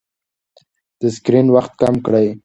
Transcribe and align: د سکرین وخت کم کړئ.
د 0.99 1.01
سکرین 1.15 1.47
وخت 1.55 1.71
کم 1.81 1.95
کړئ. 2.05 2.27